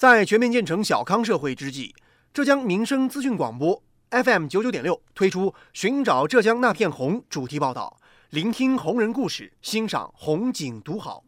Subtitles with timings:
[0.00, 1.94] 在全面建成小康社会之际，
[2.32, 8.00] 浙江民生资讯广播 FM 九九点六推出“寻找浙江那片红”主题报道，
[8.30, 11.22] 聆听红人故事，欣赏红景独好。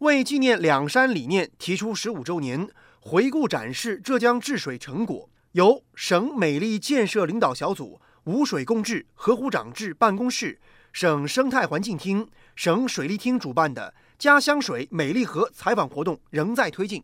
[0.00, 2.68] 为纪念两山理念提出十五周年，
[3.00, 10.60] 回顾展示浙江治水成果，由省美丽建设领导小组、五水共治河湖长治办公室、
[10.92, 17.02] 省生态环境厅、省水利厅主办的“家乡水美丽河”采访活动仍在推进。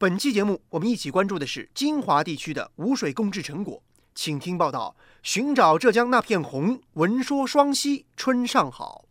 [0.00, 3.82] 本期节目，我们一起关注的是金华地区的无水共治成果，
[4.14, 4.94] 请听报道：
[5.24, 9.06] 寻找浙江那片红，闻说双溪春尚好。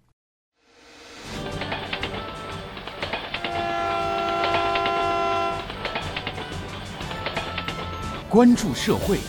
[8.29, 9.19] 关注社会，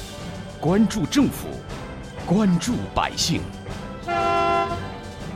[0.61, 1.49] 关注政府，
[2.25, 3.43] 关注百姓，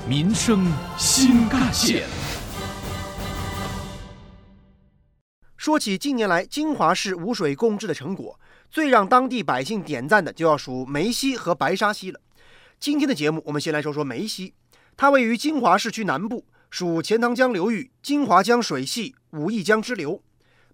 [0.09, 2.05] 民生新干线。
[5.63, 8.37] 说起近年来金华市无水共治的成果，
[8.69, 12.19] 最让当地百姓点赞的就要数梅溪和白沙溪了。
[12.81, 14.55] 今天的节目，我们先来说说梅溪，
[14.97, 20.21] 它位于金华市区南部，属钱塘江流域金华江水系武义江支流。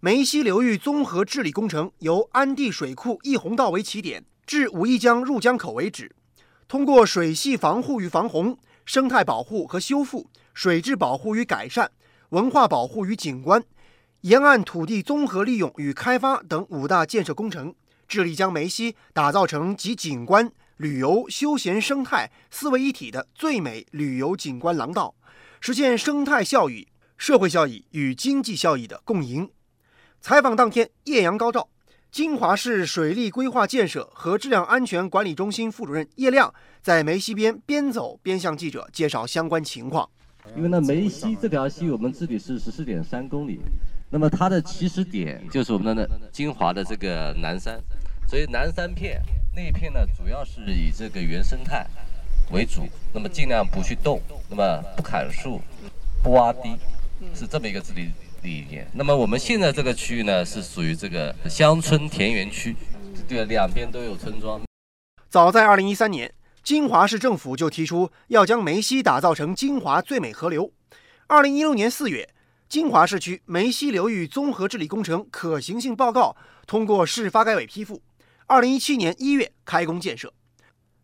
[0.00, 6.16] 梅溪流域综合治理工程由安地水库一洪道为起点，至武义江入江口为止，
[6.66, 11.90] 通过水系防护与防洪、生态保护和修复、水质保护与改善、
[12.30, 13.62] 文化保护与景观。
[14.22, 17.72] 沿岸土地综合利用与开发等五大建设工程，
[18.08, 25.14] 致力将梅溪打造成集景观、旅游、休闲、生态四位一体的最美旅游景观廊道，
[25.60, 29.48] 实现生态效益、社会效益与经济效益的共赢。
[30.20, 31.68] 采访当天，艳阳高照，
[32.10, 36.52] 金华市水利规划建设和质量安全管理中心副主任叶亮
[36.82, 40.10] 在梅溪边边走边向记者介绍相关情况。
[40.56, 43.60] 因为呢，梅溪这条溪我们治理是十四点三公里。
[44.10, 47.78] 那么它的起始点就是我们的金华的这个南山，
[48.26, 49.20] 所以南山片
[49.54, 51.86] 那一片呢，主要是以这个原生态
[52.50, 55.60] 为主，那么尽量不去动，那么不砍树，
[56.22, 56.74] 不挖堤，
[57.34, 58.10] 是这么一个治理
[58.42, 58.88] 理念。
[58.94, 62.74] 那么我们现在这个区域呢，是属于这个乡村田园区，
[63.28, 64.58] 对，两边都有村庄。
[65.28, 66.32] 早在2013年，
[66.62, 70.72] 金华市政府就提出要将梅溪打造成金华最美河流。
[71.28, 72.30] 2016年4月。
[72.68, 76.36] 金华市区梅溪流域综合治理工程可行性报告
[76.66, 78.02] 通过市发改委批复，
[78.46, 80.34] 二零一七年一月开工建设。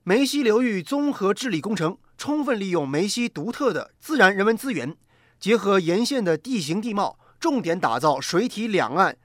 [0.03, 4.94] 梅溪流域综合治理工程充分利用梅溪独特的自然人文资源，
[5.41, 9.16] 结合沿线的地形地貌，重点打造水体两岸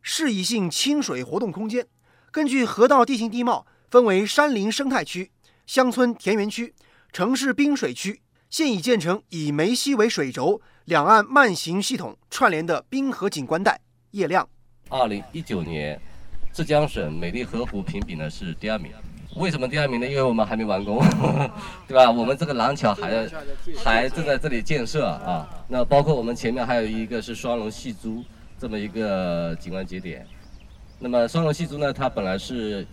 [0.00, 1.88] 适宜性亲水活动空间。
[2.30, 5.32] 根据河道地形地貌，分为山林生态区、
[5.66, 6.72] 乡村田园区、
[7.10, 8.22] 城市滨水区。
[8.50, 10.60] 现已建成以梅溪为水轴。
[10.86, 13.78] 两岸慢行系统串联的滨河景观带，
[14.10, 14.48] 叶亮。
[14.88, 16.00] 二零一九年，
[16.52, 18.90] 浙江省美丽河湖评比呢是第二名。
[19.36, 20.06] 为什么第二名呢？
[20.08, 20.98] 因为我们还没完工，
[21.86, 22.10] 对吧？
[22.10, 23.30] 我们这个廊桥还
[23.84, 25.48] 还正在这里建设啊。
[25.68, 28.24] 那包括我们前面还有一个是双龙戏珠
[28.58, 30.26] 这么一个景观节点。
[30.98, 32.84] 那么双龙戏珠呢，它本来是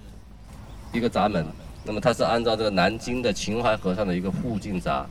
[0.94, 1.44] 一个闸门，
[1.84, 5.03] 那么它是按照这个南京的秦淮河上的一个护境闸。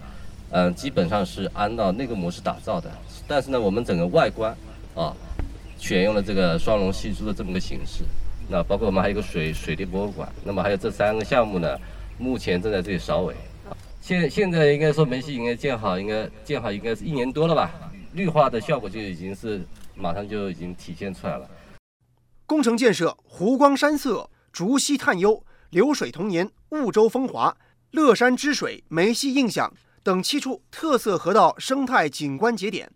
[0.50, 2.90] 嗯，基本上是按照那个模式打造的，
[3.26, 4.56] 但是呢，我们整个外观
[4.94, 5.12] 啊，
[5.76, 8.04] 选用了这个双龙戏珠的这么个形式。
[8.48, 11.76] 那包括我们还有一个水水利博物馆，那么还有这三个项目呢，
[12.16, 13.34] 目前正在这里扫尾。
[14.00, 17.72] 现现在应该说梅溪应该建好，应该建好应该是一年多了吧，
[18.12, 19.60] 绿化的效果就已经是
[19.96, 21.50] 马上就已经体现出来了。
[22.46, 27.56] 工程建设湖光山色、竹溪探幽、流水童年、婺州风华、
[27.90, 29.74] 乐山之水、梅溪印象。
[30.06, 32.89] 等七处特色河道生态景观节点，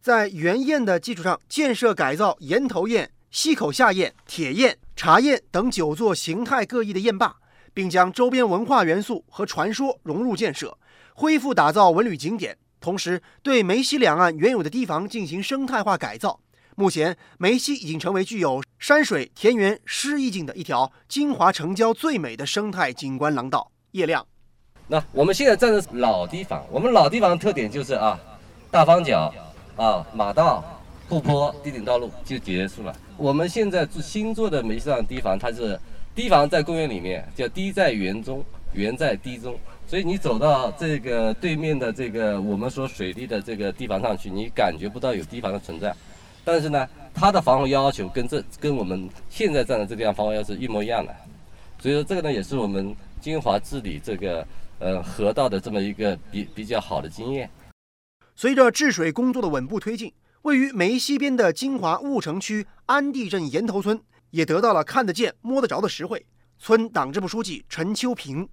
[0.00, 7.36] 在原堰的基础上建设改造岩头堰、溪口下堰、铁堰、茶堰等九座形态各异的堰坝，
[7.74, 10.78] 并将周边文化元素和传说融入建设，
[11.14, 12.56] 恢复打造文旅景点。
[12.80, 16.40] 同时，对梅溪两岸原有的堤防进行生态化改造。
[16.76, 23.70] 目前，梅溪已经成为具有山水、田园、诗意境的一条金华城郊最美的生态景观廊道。
[23.90, 24.26] 叶亮。
[24.86, 28.20] 那我们现在站的是老堤防，我们老堤防的特点就是啊，
[28.70, 29.32] 大方角，
[29.76, 30.62] 啊马道、
[31.08, 32.94] 护坡、堤顶道路就结束了。
[33.16, 35.80] 我们现在做新做的梅溪上堤防，它是
[36.14, 38.44] 堤防在公园里面，叫堤在园中，
[38.74, 39.56] 园在堤中。
[39.86, 45.94] 所以你走到这个对面的这个我们说水利的这个堤防上去，你感觉不到有堤防的存在。
[46.44, 51.14] 但是呢，它的防洪要求跟这跟我们现在站的这个地方防洪要求是一模一样的。
[51.80, 54.46] 所以说这个呢，也是我们金华治理这个。
[54.84, 57.48] 呃，河道的这么一个比比较好的经验。
[58.36, 63.98] 随着治水工作的稳步推进，位于梅溪边的金华婺城区安地镇岩头村
[64.30, 66.26] 也得到了看得见、摸得着的实惠。
[66.58, 68.46] 村党支部书记陈秋平，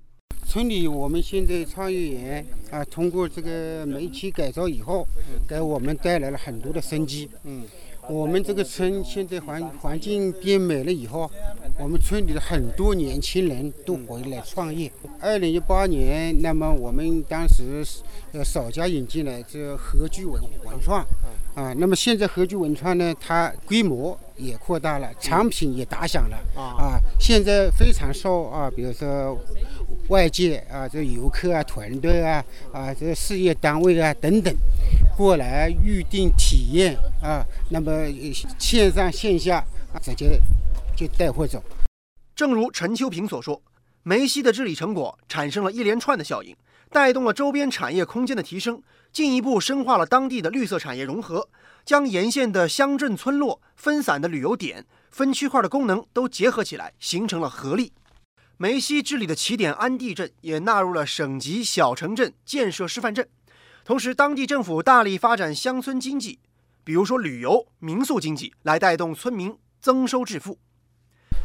[0.47, 5.05] 村里我们现在创业园啊，通过这个煤气改造以后，
[5.45, 7.29] 给我们带来了很多的生机。
[7.43, 7.65] 嗯，
[8.09, 11.29] 我们这个村现在环环境变美了以后，
[11.81, 14.91] 我们村里的很多年轻人都回来创业。
[15.19, 17.83] 二零一八年，那么我们当时
[18.33, 21.03] 呃首家引进了这合居文文创，
[21.55, 29.35] 啊，那么现在合居文创呢，它规模也扩大了，产品也打响了，啊，现在非常受啊，比如说
[30.09, 34.55] 外界啊，这游客啊、团队啊、啊这事业单位啊等等，
[35.17, 39.57] 过来预定体验啊，那么呃线上线下
[39.91, 40.39] 啊直接
[40.95, 41.63] 就带货走。
[42.35, 43.61] 正如陈秋平所说，
[44.03, 46.55] 梅溪的治理成果产生了一连串的效应，
[46.89, 51.49] 带动了周边产业空间的提升，进一步深化了当地的绿色产业融合，
[51.85, 57.93] 将沿线的乡镇村落、分散的旅游点、分区块的功能都结合起来，形成了合力。
[58.57, 63.27] 梅溪治理的起点安地镇也纳入了省级小城镇建设示范镇，
[63.83, 66.39] 同时当地政府大力发展乡村经济，
[66.83, 70.57] 比如说旅游、民宿经济，来带动村民增收致富。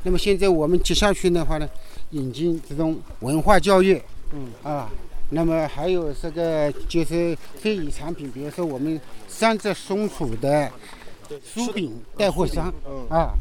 [0.06, 1.68] 那么现在我们接下去的话呢，
[2.10, 4.00] 引进这种文化教育，
[4.32, 4.46] 嗯。
[4.62, 4.88] 啊，
[5.30, 10.70] 那么还有这个就是非遗产品，比如说我们三只松鼠的
[11.44, 12.72] 酥饼带货商，
[13.10, 13.34] 啊，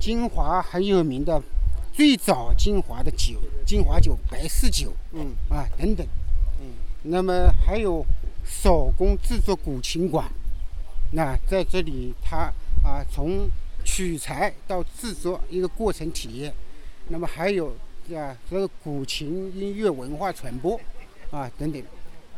[0.00, 1.42] 金华很有名的
[1.92, 5.32] 最早金华的酒，金华酒、白氏酒，嗯。
[5.50, 6.06] 啊等等，
[6.60, 6.70] 嗯，
[7.02, 8.06] 那么还有
[8.44, 10.30] 手工制作古琴馆，
[11.10, 12.52] 那在这里它
[12.84, 13.50] 啊从
[13.94, 16.50] 取材到制作一个过程体验，
[17.08, 17.66] 那么还有
[18.16, 20.80] 啊这个古琴音乐文化传播
[21.30, 21.82] 啊等等。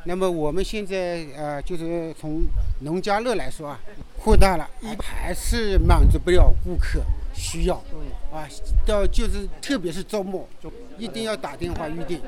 [0.03, 2.45] 那么我们现在呃就是从
[2.81, 3.81] 农家乐来说啊，
[4.19, 7.01] 扩大了一，还是满足不了顾客
[7.33, 7.77] 需要
[8.33, 8.49] 啊，
[8.85, 10.49] 到就是特别是周末，
[10.99, 12.21] 一定要打电话预定。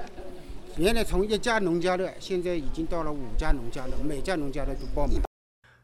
[0.76, 5.25] 原来从一家农家乐，现在已经到了五家农家乐，每家农家乐都爆满。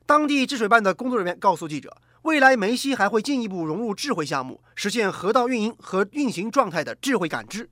[0.05, 7.69] 当地治水办的工作人员告诉记者，未来梅溪还会进一步融入智慧项目，实现河道运营和运行状态的智慧感知。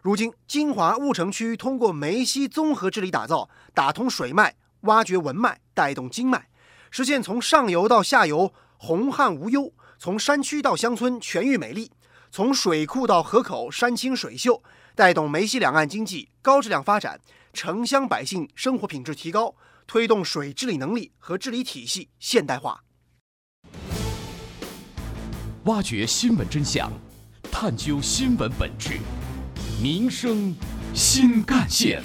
[0.00, 6.48] 如今，金华婺城区通过梅溪综合治理打造，打通水脉，挖掘文脉，带动经脉，
[6.90, 11.90] 实现从上游到下游洪旱无忧，从山区到乡村全域美丽，
[12.30, 14.62] 从水库到河口山清水秀，
[14.94, 17.20] 带动梅溪两岸经济高质量发展，
[17.52, 19.54] 城乡百姓生活品质提高，
[19.86, 22.82] 推动水治理能力和治理体系现代化。
[25.64, 26.92] 挖掘新闻真相，
[27.50, 28.98] 探究新闻本质，
[29.82, 30.54] 民生
[30.94, 32.02] 新干线。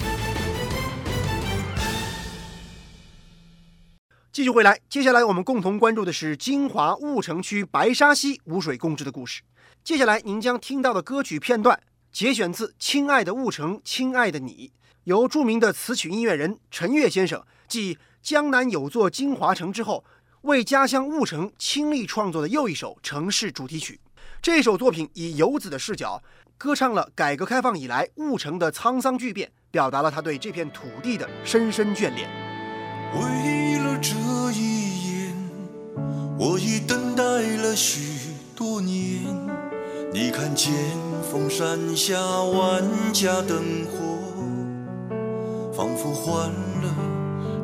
[4.32, 9.42] 继续回来，接下来我们共同关注的是金华婺城区白沙溪污水共治的故事。
[9.84, 11.78] 接下来您将听到的歌曲片段
[12.10, 14.72] 节选自《亲爱的婺城，亲爱的你》，
[15.04, 20.04] 由著名的词曲音乐人陈悦先生继《江南有座金华城》之后，
[20.42, 23.98] 为家乡婺城倾力创作的又一首城市主题曲。
[24.42, 26.22] 这首作品以游子的视角，
[26.58, 32.28] 歌唱了改革开放以来婺城的沧桑巨变，表达了他对这片土地的深深眷恋。
[33.14, 34.10] 为了这
[34.52, 35.34] 一眼，
[36.38, 37.22] 我已等待
[37.56, 39.24] 了许多年。
[40.12, 40.74] 你看见
[41.22, 47.11] 峰山下万家灯火，仿佛换了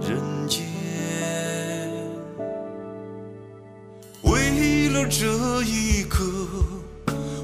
[0.09, 0.65] 人间。
[4.23, 6.25] 为了这一刻，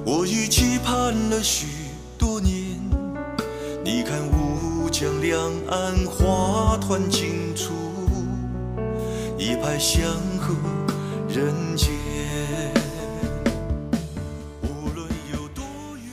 [0.06, 1.66] 我已期盼了许
[2.16, 2.80] 多年。
[3.84, 7.74] 你看乌江两岸花团锦簇，
[9.36, 10.02] 一派祥
[10.40, 10.54] 和
[11.28, 11.92] 人间。
[14.62, 15.62] 无论有多
[15.98, 16.06] 远。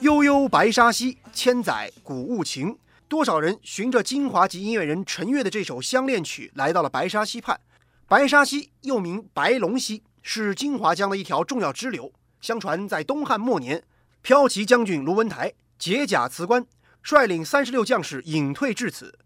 [0.00, 2.78] 悠悠白沙溪，千载古物情。
[3.12, 7.60] 多少人循着金华籍音乐人陈悦的这首相恋曲，来到了白沙溪畔。
[8.08, 12.10] 白沙溪又名白龙溪，是金华江的一条重要支流。
[12.40, 13.84] 相传在东汉末年，
[14.24, 16.64] 骠骑将军卢文台解甲辞官，
[17.02, 19.18] 率领三十六将士隐退至此。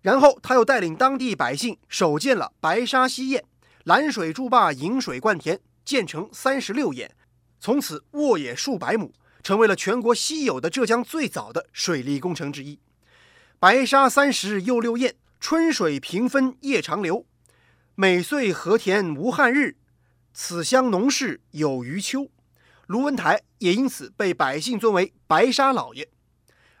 [0.00, 3.44] 然后他又带领当地百姓守建了白沙溪堰，
[3.84, 7.10] 拦水筑坝，引水灌田，建成三十六堰。
[7.60, 12.78] 从此沃野数百亩，成为了全国稀有的浙江最早的水利工程之一。
[13.64, 17.24] 白沙三十又六堰，春水平分夜长流。
[17.94, 19.78] 每岁和田无旱日，
[20.34, 22.28] 此乡农事有余秋。
[22.88, 26.06] 卢文台也因此被百姓尊为白沙老爷。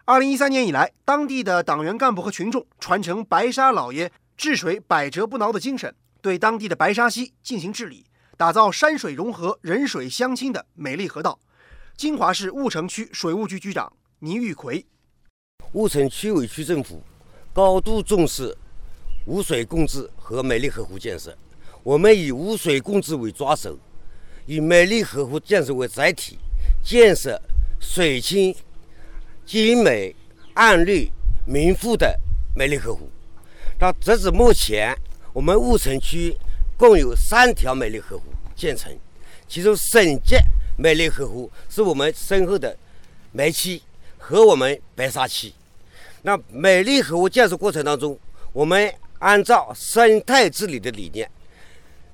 [0.04, 8.04] 二零一三年以来，当地的党员干部和群众传承白沙老爷治水百折不挠的精神，对当地的白沙溪进行治理，
[8.36, 11.40] 打造山水融合、人水相亲的美丽河道。
[11.96, 14.86] 金华市婺城区水务局局长倪玉奎，
[15.72, 17.02] 婺城区委区政府
[17.52, 18.56] 高度重视
[19.26, 21.36] 污水共治和美丽河湖建设，
[21.82, 23.78] 我们以污水共治为抓手，
[24.46, 26.38] 以美丽河湖建设为载体，
[26.84, 27.40] 建设
[27.80, 28.54] 水清、
[29.46, 30.14] 精美、
[30.54, 31.10] 暗绿、
[31.46, 32.18] 明富的
[32.54, 33.08] 美丽河湖。
[33.78, 34.96] 到截止目前，
[35.32, 36.36] 我们婺城区
[36.76, 38.96] 共有三条美丽河湖建成，
[39.48, 40.36] 其中省级
[40.76, 42.76] 美丽河湖是我们身后的
[43.32, 43.82] 梅溪
[44.26, 45.54] 和我们白沙溪。
[46.22, 48.18] 那美丽河湖建设过程当中，
[48.54, 51.30] 我们按照生态治理的理念，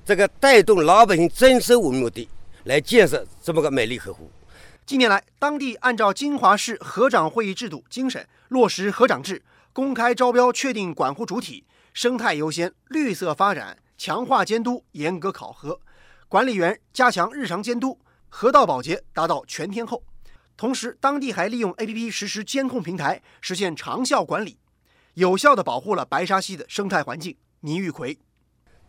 [0.05, 2.27] 这个带动老百姓增收为目的
[2.65, 4.29] 来建设这么个美丽河湖。
[4.85, 9.41] 近年来，当地按照金华市河长会议制度精神，落实河长制。
[9.71, 11.63] 公开招标，确定管护主体，
[11.93, 15.79] 生态优先，绿色发展，强化监督，严格考核，
[16.27, 20.03] 管理员加强日常监督，河道保洁达到全天候。
[20.61, 24.59] 同时，当地还利用 APP 实施监控平台，实现长效管理，
[25.15, 27.35] 有效地保护了白沙溪的生态环境。
[27.61, 28.15] 倪玉奎，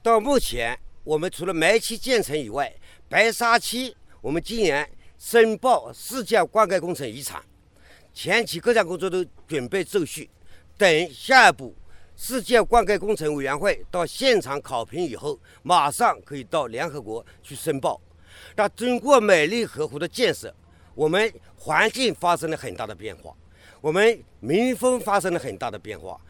[0.02, 2.70] 到目前，我们除了煤气建成以外，
[3.08, 4.86] 白沙溪我们今年
[5.16, 7.42] 申报世界灌溉工程遗产，
[8.12, 10.28] 前期各项工作都准备就绪。
[10.76, 11.74] 等下一步，
[12.14, 17.98] 世界灌溉工程委员会到现场考评以后，马上可以到联合国去申报。
[18.56, 20.54] 那经过美丽河湖的建设，
[20.94, 23.34] 我们环境发生了很大的变化，
[23.80, 26.20] 我们民风发生了很大的变化。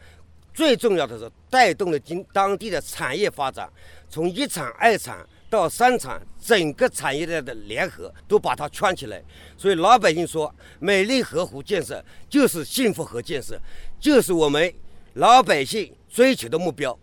[0.53, 3.67] 最重要的是，带动了经当地的产业发展，
[4.07, 9.19] 从一产、二产到三产，整个产业链的联合都把它圈起来。
[9.57, 13.59] 所以老百姓说，美丽河湖建设就是幸福河建设。
[13.99, 14.71] 就是我们
[15.13, 16.97] 老百姓追求的目标。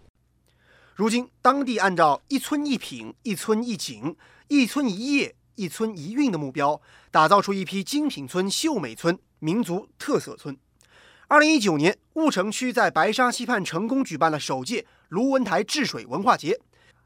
[0.95, 10.57] 如今，当地按照一村一品、一村一景、一村一业、一村一运的目标，打造出一批精品村、秀美村、民族特色村。
[11.29, 16.59] 二零一九年，婺城区在白沙溪畔成功举办了首届卢文台治水文化节，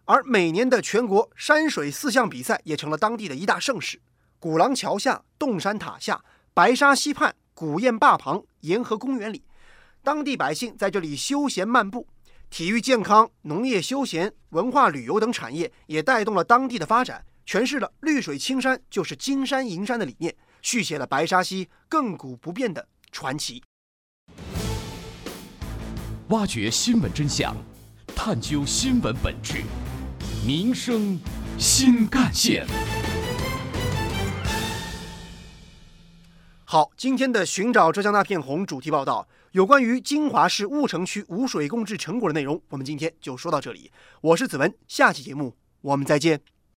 [0.04, 4.00] 而每年的全国山水四项比赛也成了当地的一大盛事。
[4.38, 9.42] 古廊桥下、洞山塔下、白沙溪畔、古堰坝旁、沿河公园里。
[10.04, 12.06] 当地百姓在这里休闲漫步，
[12.50, 23.62] 体育健康、农业休闲、文化旅游等产业也带动了当地的发展，诠释了“绿水青山就是金山银山”的理念，续写了白沙溪亘古不变的传奇。
[26.28, 27.54] 挖掘新闻真相，
[28.16, 29.62] 探究新闻本质，
[30.46, 31.20] 民生
[31.58, 32.66] 新干线。
[36.64, 43.92] 好，今天的寻找浙江那片红主题报道，有关于金华市婺城区污水共治成果的内容，我们今天就说到这里。
[44.22, 46.53] 我是子文，下期节目我们再见。